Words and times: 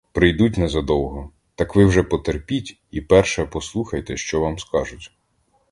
Прийдуть 0.13 0.57
незадовго— 0.57 1.31
так 1.55 1.75
ви 1.75 1.85
вже 1.85 2.03
потерпіть 2.03 2.79
і 2.91 3.01
перше 3.01 3.45
послухайте, 3.45 4.17
що 4.17 4.39
вам 4.39 4.59
скажуть. 4.59 5.11